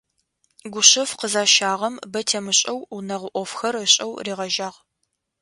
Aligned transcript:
Гушъэф 0.73 1.11
къызащагъэм 1.19 1.95
бэ 2.11 2.21
темышӏэу 2.27 2.79
унэгъо 2.95 3.29
ӏофхэр 3.35 3.75
ышӏэу 3.85 4.11
ригъэжьагъ. 4.25 4.77